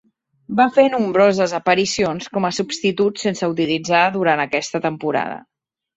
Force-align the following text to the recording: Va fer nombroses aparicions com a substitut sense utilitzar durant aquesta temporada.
Va 0.59 0.63
fer 0.77 0.85
nombroses 0.93 1.53
aparicions 1.57 2.31
com 2.37 2.49
a 2.49 2.53
substitut 2.61 3.21
sense 3.27 3.53
utilitzar 3.55 4.01
durant 4.17 4.43
aquesta 4.47 4.83
temporada. 4.87 5.37